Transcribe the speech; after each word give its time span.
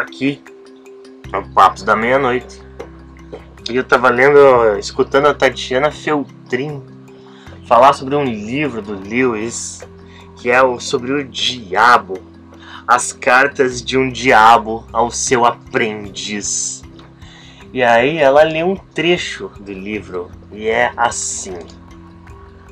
aqui, 0.00 0.42
no 1.32 1.48
Papos 1.52 1.82
da 1.82 1.94
Meia-Noite. 1.94 2.62
E 3.70 3.76
eu 3.76 3.84
tava 3.84 4.08
lendo, 4.08 4.76
escutando 4.78 5.28
a 5.28 5.34
Tatiana 5.34 5.90
Feltrin 5.90 6.82
falar 7.66 7.92
sobre 7.92 8.14
um 8.16 8.24
livro 8.24 8.82
do 8.82 8.92
Lewis, 8.92 9.80
que 10.36 10.50
é 10.50 10.58
sobre 10.78 11.12
o 11.12 11.24
diabo. 11.24 12.18
As 12.86 13.12
cartas 13.12 13.80
de 13.80 13.96
um 13.96 14.10
diabo 14.10 14.84
ao 14.92 15.10
seu 15.10 15.44
aprendiz. 15.44 16.82
E 17.72 17.82
aí 17.82 18.18
ela 18.18 18.42
lê 18.42 18.62
um 18.62 18.76
trecho 18.76 19.50
do 19.60 19.72
livro 19.72 20.30
e 20.52 20.68
é 20.68 20.92
assim. 20.96 21.56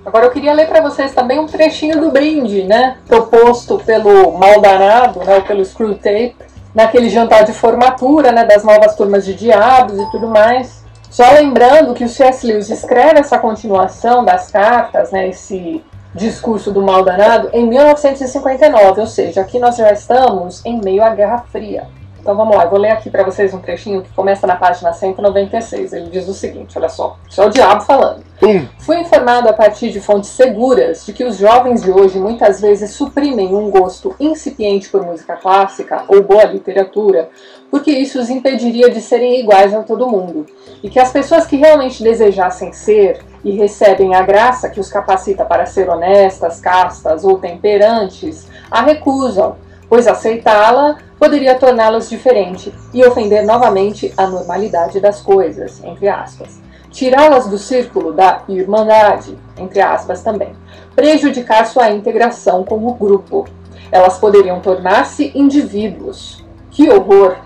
Agora 0.04 0.26
eu 0.26 0.30
queria 0.30 0.52
ler 0.52 0.66
para 0.66 0.80
vocês 0.80 1.14
também 1.14 1.38
um 1.38 1.46
trechinho 1.46 2.00
do 2.00 2.10
brinde, 2.10 2.64
né? 2.64 2.98
Proposto 3.06 3.78
pelo 3.78 4.32
Maldanado, 4.32 5.20
né? 5.20 5.40
Pelo 5.40 5.64
Screwtape, 5.64 6.36
naquele 6.74 7.08
jantar 7.08 7.44
de 7.44 7.52
formatura, 7.52 8.32
né? 8.32 8.44
Das 8.44 8.64
novas 8.64 8.94
turmas 8.94 9.24
de 9.24 9.34
diabos 9.34 9.98
e 9.98 10.10
tudo 10.10 10.28
mais. 10.28 10.84
Só 11.10 11.28
lembrando 11.32 11.94
que 11.94 12.04
o 12.04 12.08
C.S. 12.08 12.46
Lewis 12.46 12.70
escreve 12.70 13.18
essa 13.18 13.38
continuação 13.38 14.24
das 14.24 14.50
cartas, 14.50 15.10
né? 15.10 15.28
Esse 15.28 15.84
discurso 16.14 16.72
do 16.72 16.82
Maldanado 16.82 17.50
em 17.52 17.66
1959, 17.66 19.00
ou 19.00 19.06
seja, 19.06 19.40
aqui 19.40 19.58
nós 19.58 19.76
já 19.76 19.92
estamos 19.92 20.64
em 20.64 20.80
meio 20.80 21.02
à 21.04 21.10
Guerra 21.10 21.44
Fria. 21.50 21.86
Então 22.20 22.36
vamos 22.36 22.54
lá, 22.54 22.64
eu 22.64 22.70
vou 22.70 22.78
ler 22.78 22.90
aqui 22.90 23.08
para 23.08 23.24
vocês 23.24 23.54
um 23.54 23.60
trechinho 23.60 24.02
que 24.02 24.12
começa 24.12 24.46
na 24.46 24.56
página 24.56 24.92
196. 24.92 25.92
Ele 25.92 26.10
diz 26.10 26.28
o 26.28 26.34
seguinte: 26.34 26.76
olha 26.78 26.88
só, 26.88 27.16
isso 27.28 27.40
é 27.40 27.46
o 27.46 27.50
diabo 27.50 27.80
falando. 27.82 28.29
Fui 28.78 28.98
informado 28.98 29.48
a 29.48 29.52
partir 29.52 29.90
de 29.90 30.00
fontes 30.00 30.30
seguras 30.30 31.04
de 31.04 31.12
que 31.12 31.24
os 31.24 31.36
jovens 31.36 31.82
de 31.82 31.90
hoje 31.90 32.18
muitas 32.18 32.60
vezes 32.60 32.90
suprimem 32.92 33.54
um 33.54 33.70
gosto 33.70 34.14
incipiente 34.18 34.88
por 34.88 35.04
música 35.04 35.36
clássica 35.36 36.04
ou 36.08 36.22
boa 36.22 36.44
literatura, 36.44 37.28
porque 37.70 37.90
isso 37.90 38.18
os 38.18 38.30
impediria 38.30 38.90
de 38.90 39.00
serem 39.00 39.40
iguais 39.40 39.74
a 39.74 39.82
todo 39.82 40.08
mundo, 40.08 40.46
e 40.82 40.88
que 40.88 40.98
as 40.98 41.12
pessoas 41.12 41.46
que 41.46 41.56
realmente 41.56 42.02
desejassem 42.02 42.72
ser 42.72 43.20
e 43.44 43.52
recebem 43.52 44.14
a 44.14 44.22
graça 44.22 44.68
que 44.68 44.80
os 44.80 44.90
capacita 44.90 45.44
para 45.44 45.66
ser 45.66 45.88
honestas, 45.88 46.60
castas 46.60 47.24
ou 47.24 47.38
temperantes, 47.38 48.46
a 48.70 48.82
recusam 48.82 49.56
pois 49.90 50.06
aceitá-la 50.06 50.98
poderia 51.18 51.58
torná-las 51.58 52.08
diferente 52.08 52.72
e 52.94 53.04
ofender 53.04 53.44
novamente 53.44 54.14
a 54.16 54.24
normalidade 54.26 55.00
das 55.00 55.20
coisas, 55.20 55.82
entre 55.82 56.08
aspas. 56.08 56.60
Tirá-las 56.90 57.48
do 57.48 57.56
círculo 57.56 58.12
da 58.12 58.42
irmandade, 58.48 59.38
entre 59.56 59.80
aspas 59.80 60.22
também. 60.22 60.54
Prejudicar 60.94 61.66
sua 61.66 61.90
integração 61.90 62.64
como 62.64 62.94
grupo. 62.94 63.46
Elas 63.92 64.18
poderiam 64.18 64.60
tornar-se 64.60 65.32
indivíduos. 65.34 66.44
Que 66.70 66.90
horror! 66.90 67.36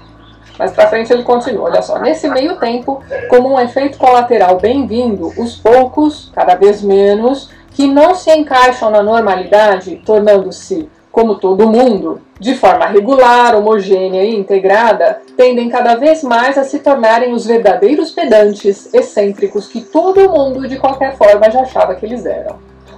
Mas 0.58 0.72
para 0.72 0.88
frente 0.88 1.12
ele 1.12 1.24
continua, 1.24 1.64
olha 1.64 1.82
só. 1.82 1.98
Nesse 1.98 2.28
meio 2.28 2.58
tempo, 2.58 3.02
como 3.28 3.52
um 3.52 3.60
efeito 3.60 3.98
colateral 3.98 4.58
bem-vindo, 4.58 5.32
os 5.36 5.56
poucos, 5.56 6.30
cada 6.34 6.54
vez 6.54 6.80
menos, 6.80 7.50
que 7.72 7.88
não 7.88 8.14
se 8.14 8.30
encaixam 8.30 8.90
na 8.90 9.02
normalidade, 9.02 9.96
tornando-se 10.06 10.88
como 11.14 11.36
todo 11.36 11.70
mundo, 11.70 12.20
de 12.40 12.56
forma 12.56 12.86
regular, 12.86 13.54
homogênea 13.54 14.24
e 14.24 14.34
integrada, 14.34 15.22
tendem 15.36 15.68
cada 15.68 15.94
vez 15.94 16.24
mais 16.24 16.58
a 16.58 16.64
se 16.64 16.80
tornarem 16.80 17.32
os 17.32 17.46
verdadeiros 17.46 18.10
pedantes, 18.10 18.92
excêntricos 18.92 19.68
que 19.68 19.80
todo 19.80 20.28
mundo 20.28 20.66
de 20.66 20.76
qualquer 20.76 21.16
forma 21.16 21.48
já 21.52 21.60
achava 21.60 21.94
que 21.94 22.04
eles 22.04 22.26
eram. 22.26 22.56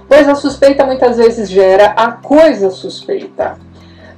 Pois 0.09 0.27
a 0.27 0.33
suspeita 0.33 0.83
muitas 0.83 1.17
vezes 1.17 1.47
gera 1.47 1.91
a 1.91 2.11
coisa 2.11 2.71
suspeita. 2.71 3.59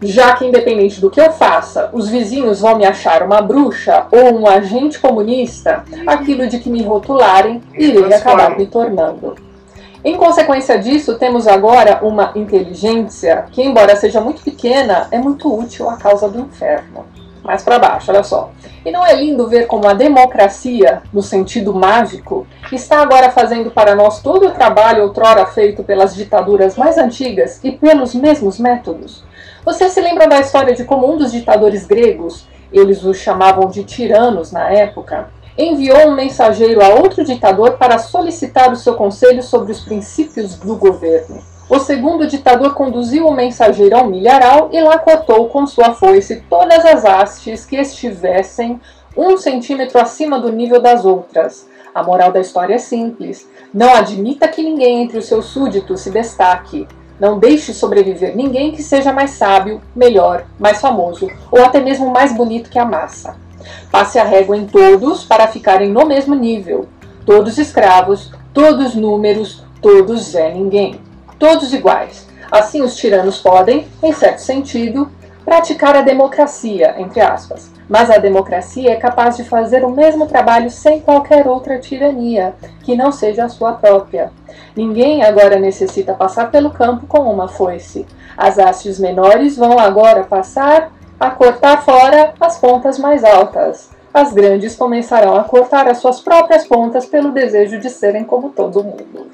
Já 0.02 0.34
que, 0.34 0.46
independente 0.46 1.02
do 1.02 1.10
que 1.10 1.20
eu 1.20 1.34
faça, 1.34 1.90
os 1.92 2.08
vizinhos 2.08 2.62
vão 2.62 2.78
me 2.78 2.86
achar 2.86 3.22
uma 3.22 3.42
bruxa 3.42 4.08
ou 4.14 4.40
um 4.40 4.48
agente 4.48 4.98
comunista, 4.98 5.84
aquilo 6.08 6.48
de 6.48 6.60
que 6.60 6.70
me 6.70 6.84
rotularem, 6.84 7.62
irei 7.74 8.14
acabar 8.14 8.58
me 8.58 8.66
tornando. 8.66 9.49
Em 10.04 10.16
consequência 10.16 10.80
disso, 10.80 11.18
temos 11.18 11.46
agora 11.46 12.00
uma 12.02 12.32
inteligência 12.34 13.46
que, 13.52 13.62
embora 13.62 13.98
seja 13.98 14.22
muito 14.22 14.42
pequena, 14.42 15.08
é 15.12 15.18
muito 15.18 15.54
útil 15.54 15.90
à 15.90 15.98
causa 15.98 16.30
do 16.30 16.40
inferno. 16.40 17.06
Mais 17.44 17.64
para 17.64 17.80
baixo, 17.80 18.10
olha 18.10 18.24
só. 18.24 18.52
E 18.86 18.92
não 18.92 19.06
é 19.06 19.14
lindo 19.14 19.48
ver 19.48 19.68
como 19.68 19.88
a 19.88 19.94
democracia, 19.94 21.02
no 21.12 21.22
sentido 21.22 21.74
mágico, 21.74 22.48
está 22.72 23.02
agora 23.02 23.30
fazendo 23.30 23.72
para 23.72 23.94
nós 23.94 24.22
todo 24.22 24.48
o 24.48 24.52
trabalho 24.52 25.04
outrora 25.04 25.46
feito 25.46 25.84
pelas 25.84 26.16
ditaduras 26.16 26.78
mais 26.78 26.98
antigas 26.98 27.60
e 27.62 27.72
pelos 27.72 28.16
mesmos 28.16 28.58
métodos? 28.58 29.24
Você 29.66 29.90
se 29.90 30.00
lembra 30.00 30.28
da 30.28 30.40
história 30.40 30.74
de 30.74 30.86
como 30.86 31.12
um 31.14 31.18
dos 31.18 31.32
ditadores 31.32 31.86
gregos, 31.86 32.48
eles 32.72 33.04
os 33.04 33.18
chamavam 33.18 33.68
de 33.68 33.84
tiranos 33.84 34.52
na 34.52 34.72
época, 34.72 35.30
enviou 35.60 36.08
um 36.08 36.16
mensageiro 36.16 36.82
a 36.82 36.88
outro 36.88 37.26
ditador 37.26 37.74
para 37.74 38.00
solicitar 38.00 38.72
o 38.72 38.78
seu 38.78 38.96
conselho 38.96 39.44
sobre 39.44 39.74
os 39.74 39.82
princípios 39.82 40.56
do 40.56 40.78
governo. 40.78 41.44
O 41.70 41.78
segundo 41.78 42.26
ditador 42.26 42.74
conduziu 42.74 43.28
o 43.28 43.36
mensageiro 43.36 43.98
ao 43.98 44.08
milharal 44.08 44.70
e 44.72 44.82
lá 44.82 44.98
cortou 44.98 45.50
com 45.50 45.68
sua 45.68 45.94
foice 45.94 46.44
todas 46.50 46.86
as 46.86 47.04
hastes 47.04 47.66
que 47.66 47.76
estivessem 47.76 48.80
um 49.18 49.36
centímetro 49.38 50.00
acima 50.00 50.40
do 50.40 50.50
nível 50.50 50.82
das 50.82 51.04
outras. 51.04 51.68
A 51.94 52.02
moral 52.02 52.32
da 52.32 52.40
história 52.40 52.76
é 52.76 52.80
simples. 52.80 53.48
Não 53.74 53.94
admita 53.94 54.48
que 54.48 54.64
ninguém 54.64 55.04
entre 55.04 55.18
os 55.18 55.26
seus 55.26 55.46
súditos 55.46 56.00
se 56.00 56.10
destaque. 56.10 56.88
Não 57.20 57.38
deixe 57.38 57.74
sobreviver 57.74 58.34
ninguém 58.34 58.72
que 58.72 58.82
seja 58.82 59.12
mais 59.12 59.32
sábio, 59.32 59.82
melhor, 59.94 60.46
mais 60.58 60.80
famoso 60.80 61.28
ou 61.52 61.62
até 61.66 61.82
mesmo 61.82 62.10
mais 62.10 62.34
bonito 62.34 62.70
que 62.70 62.80
a 62.80 62.86
massa. 62.86 63.49
Passe 63.92 64.20
a 64.20 64.24
régua 64.24 64.58
em 64.58 64.66
todos 64.66 65.24
para 65.24 65.48
ficarem 65.48 65.90
no 65.90 66.06
mesmo 66.06 66.36
nível. 66.36 66.88
Todos 67.26 67.58
escravos, 67.58 68.32
todos 68.54 68.96
números, 68.96 69.64
todos 69.82 70.36
é 70.36 70.54
ninguém. 70.54 71.00
Todos 71.38 71.74
iguais. 71.74 72.28
Assim 72.52 72.82
os 72.82 72.96
tiranos 72.96 73.38
podem, 73.38 73.88
em 74.02 74.12
certo 74.12 74.40
sentido, 74.40 75.10
praticar 75.46 75.96
a 75.96 76.02
democracia, 76.02 76.96
entre 76.98 77.22
aspas. 77.22 77.72
Mas 77.88 78.12
a 78.12 78.18
democracia 78.18 78.92
é 78.92 78.96
capaz 78.96 79.36
de 79.38 79.44
fazer 79.44 79.84
o 79.84 79.90
mesmo 79.90 80.28
trabalho 80.28 80.70
sem 80.70 81.00
qualquer 81.00 81.48
outra 81.48 81.80
tirania, 81.80 82.54
que 82.84 82.96
não 82.96 83.12
seja 83.12 83.46
a 83.46 83.50
sua 83.50 83.74
própria. 83.74 84.32
Ninguém 84.76 85.24
agora 85.24 85.60
necessita 85.60 86.14
passar 86.14 86.52
pelo 86.52 86.70
campo 86.70 87.08
com 87.08 87.22
uma 87.22 87.48
foice. 87.48 88.06
As 88.38 88.60
hastes 88.60 89.00
menores 89.00 89.58
vão 89.58 89.80
agora 89.80 90.24
passar 90.24 90.92
a 91.20 91.30
cortar 91.32 91.84
fora 91.84 92.34
as 92.40 92.58
pontas 92.58 92.98
mais 92.98 93.24
altas. 93.24 93.90
As 94.14 94.32
grandes 94.32 94.76
começarão 94.76 95.36
a 95.36 95.44
cortar 95.44 95.88
as 95.88 95.98
suas 95.98 96.22
próprias 96.22 96.66
pontas 96.66 97.06
pelo 97.06 97.32
desejo 97.32 97.80
de 97.80 97.90
serem 97.90 98.24
como 98.24 98.50
todo 98.50 98.84
mundo. 98.84 99.28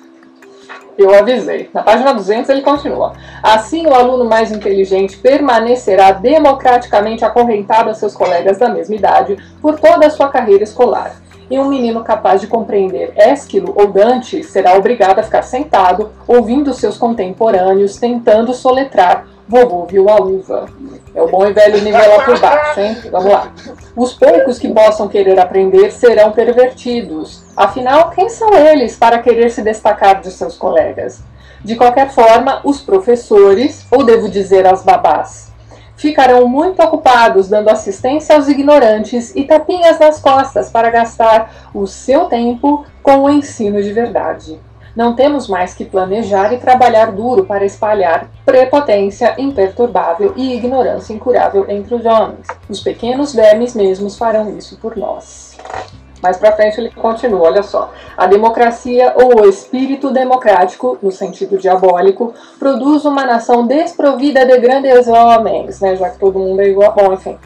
Eu 0.98 1.14
avisei. 1.14 1.70
Na 1.74 1.84
página 1.84 2.14
200 2.14 2.50
ele 2.50 2.62
continua. 2.62 3.14
Assim, 3.44 3.86
o 3.86 3.94
aluno 3.94 4.26
mais 4.26 4.52
inteligente 4.52 5.18
permanecerá 5.18 6.12
democraticamente 6.12 7.24
acorrentado 7.24 7.90
a 7.90 7.94
seus 7.94 8.16
colegas 8.16 8.58
da 8.58 8.70
mesma 8.70 8.96
idade 8.96 9.38
por 9.62 9.80
toda 9.80 10.08
a 10.08 10.10
sua 10.10 10.30
carreira 10.30 10.64
escolar. 10.64 11.22
E 11.50 11.60
um 11.60 11.68
menino 11.68 12.04
capaz 12.04 12.42
de 12.42 12.48
compreender 12.48 13.14
Ésquilo 13.16 13.74
ou 13.78 13.88
Dante 13.88 14.44
será 14.44 14.76
obrigado 14.76 15.20
a 15.20 15.24
ficar 15.24 15.44
sentado, 15.44 16.12
ouvindo 16.28 16.74
seus 16.74 16.98
contemporâneos, 16.98 17.98
tentando 17.98 18.54
soletrar 18.54 19.28
Vovô 19.48 19.86
viu 19.86 20.10
a 20.10 20.16
uva. 20.16 20.66
É 21.14 21.22
o 21.22 21.28
bom 21.28 21.48
e 21.48 21.54
velho 21.54 21.82
nivelar 21.82 22.26
por 22.26 22.40
baixo, 22.40 22.80
hein? 22.80 22.98
Vamos 23.12 23.32
lá. 23.32 23.52
Os 23.96 24.14
poucos 24.14 24.58
que 24.58 24.68
possam 24.74 25.08
querer 25.08 25.40
aprender 25.40 25.92
serão 25.92 26.32
pervertidos. 26.32 27.44
Afinal, 27.56 28.10
quem 28.10 28.28
são 28.28 28.54
eles 28.54 28.98
para 28.98 29.20
querer 29.20 29.52
se 29.52 29.62
destacar 29.62 30.20
de 30.22 30.32
seus 30.32 30.58
colegas? 30.58 31.22
De 31.64 31.76
qualquer 31.76 32.10
forma, 32.10 32.62
os 32.64 32.82
professores, 32.82 33.86
ou 33.92 34.04
devo 34.04 34.30
dizer 34.30 34.68
as 34.68 34.84
babás, 34.84 35.52
ficarão 35.96 36.48
muito 36.48 36.82
ocupados 36.82 37.48
dando 37.48 37.70
assistência 37.70 38.36
aos 38.36 38.48
ignorantes 38.48 39.36
e 39.36 39.44
tapinhas 39.44 39.98
nas 40.00 40.20
costas 40.20 40.70
para 40.70 40.90
gastar 40.90 41.70
o 41.74 41.88
seu 41.88 42.26
tempo 42.26 42.86
com 43.02 43.24
o 43.24 43.30
ensino 43.30 43.82
de 43.82 43.94
verdade. 43.94 44.60
Não 44.96 45.14
temos 45.14 45.48
mais 45.50 45.74
que 45.74 45.84
planejar 45.84 46.54
e 46.54 46.58
trabalhar 46.58 47.12
duro 47.12 47.46
para 47.46 47.66
espalhar 47.66 48.30
prepotência 48.46 49.36
imperturbável 49.38 50.34
e 50.38 50.56
ignorância 50.56 51.14
incurável 51.14 51.66
entre 51.68 51.96
os 51.96 52.06
homens. 52.06 52.48
Os 52.70 52.80
pequenos 52.80 53.34
vermes 53.34 53.76
mesmos 53.76 54.18
farão 54.18 54.58
isso 54.58 54.78
por 54.78 54.96
nós. 54.96 55.58
Mais 56.22 56.38
para 56.38 56.54
frente 56.54 56.80
ele 56.80 56.90
continua, 56.90 57.42
olha 57.42 57.62
só. 57.62 57.92
A 58.18 58.26
democracia 58.26 59.14
ou 59.16 59.42
o 59.42 59.50
espírito 59.50 60.12
democrático, 60.12 60.98
no 61.02 61.12
sentido 61.12 61.58
diabólico, 61.58 62.34
produz 62.58 63.06
uma 63.06 63.26
nação 63.26 63.68
desprovida 63.68 64.46
de 64.46 64.58
grandes 64.58 65.08
homens, 65.08 65.82
né, 65.82 65.96
já 65.96 66.10
que 66.10 66.18
todo 66.18 66.40
mundo 66.40 66.62
é 66.62 66.70
igual. 66.70 66.96
Bom, 66.96 67.14
enfim. 67.14 67.38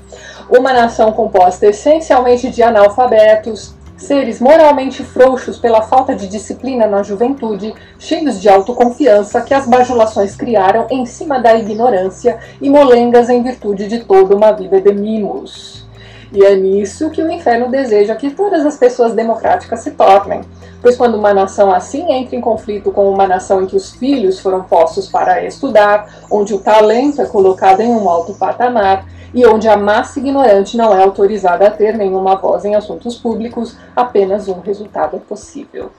Uma 0.50 0.72
nação 0.72 1.12
composta 1.12 1.66
essencialmente 1.66 2.50
de 2.50 2.64
analfabetos, 2.64 3.76
Seres 4.00 4.40
moralmente 4.40 5.04
frouxos 5.04 5.60
pela 5.60 5.82
falta 5.82 6.16
de 6.16 6.28
disciplina 6.28 6.88
na 6.88 7.04
juventude, 7.04 7.76
cheios 8.00 8.42
de 8.42 8.48
autoconfiança 8.48 9.42
que 9.42 9.54
as 9.54 9.68
bajulações 9.68 10.38
criaram 10.38 10.88
em 10.90 11.06
cima 11.06 11.38
da 11.38 11.54
ignorância 11.56 12.40
e 12.62 12.70
molengas 12.70 13.30
em 13.30 13.44
virtude 13.44 13.88
de 13.88 14.00
toda 14.00 14.36
uma 14.36 14.54
vida 14.54 14.80
de 14.80 14.94
mimos. 14.94 15.89
E 16.32 16.44
é 16.46 16.56
nisso 16.56 17.10
que 17.10 17.24
o 17.24 17.32
inferno 17.32 17.70
deseja 17.70 18.16
que 18.16 18.30
todas 18.30 18.66
as 18.66 18.78
pessoas 18.78 19.14
democráticas 19.14 19.80
se 19.80 19.92
tornem. 19.92 20.42
Pois 20.82 20.96
quando 20.96 21.16
uma 21.16 21.34
nação 21.34 21.72
assim 21.72 22.12
entra 22.12 22.36
em 22.36 22.42
conflito 22.42 22.92
com 22.92 23.10
uma 23.10 23.28
nação 23.28 23.64
em 23.64 23.66
que 23.66 23.76
os 23.76 23.92
filhos 23.92 24.40
foram 24.40 24.64
postos 24.64 25.08
para 25.08 25.44
estudar, 25.44 26.08
onde 26.30 26.54
o 26.54 26.60
talento 26.60 27.22
é 27.22 27.26
colocado 27.26 27.82
em 27.82 27.90
um 27.90 28.08
alto 28.08 28.34
patamar, 28.36 29.06
e 29.34 29.46
onde 29.46 29.68
a 29.68 29.78
massa 29.78 30.20
ignorante 30.20 30.78
não 30.78 30.94
é 30.94 31.04
autorizada 31.04 31.68
a 31.68 31.72
ter 31.72 31.96
nenhuma 31.96 32.36
voz 32.36 32.66
em 32.66 32.76
assuntos 32.76 33.16
públicos, 33.16 33.76
apenas 33.96 34.48
um 34.48 34.60
resultado 34.60 35.18
é 35.18 35.20
possível. 35.20 35.92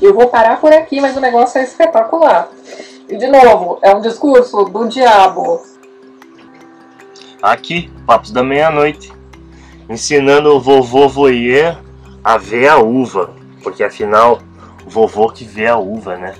Eu 0.00 0.14
vou 0.14 0.28
parar 0.28 0.60
por 0.60 0.72
aqui, 0.72 1.00
mas 1.00 1.16
o 1.16 1.20
negócio 1.20 1.58
é 1.58 1.64
espetacular. 1.64 2.48
E 3.08 3.16
de 3.16 3.26
novo, 3.26 3.78
é 3.80 3.94
um 3.94 4.00
discurso 4.00 4.64
do 4.64 4.86
diabo. 4.86 5.62
Aqui, 7.40 7.90
Papos 8.06 8.30
da 8.30 8.42
Meia-Noite, 8.42 9.12
ensinando 9.88 10.54
o 10.54 10.60
vovô 10.60 11.08
voyeur 11.08 11.78
a 12.22 12.36
ver 12.36 12.68
a 12.68 12.78
uva, 12.78 13.30
porque 13.62 13.82
afinal, 13.82 14.40
o 14.86 14.90
vovô 14.90 15.30
que 15.30 15.44
vê 15.44 15.66
a 15.66 15.78
uva, 15.78 16.16
né? 16.16 16.34